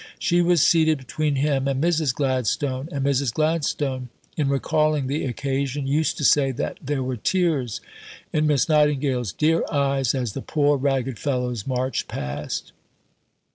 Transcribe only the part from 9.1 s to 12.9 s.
dear eyes as the poor ragged fellows marched past."